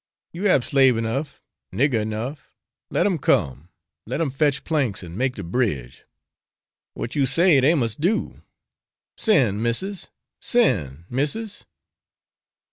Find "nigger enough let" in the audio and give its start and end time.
1.71-3.05